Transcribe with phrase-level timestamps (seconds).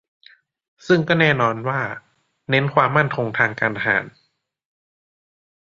[0.87, 1.79] ซึ่งก็แน่นอนว่า
[2.49, 4.05] เน้นความมั่นคงทางการทหาร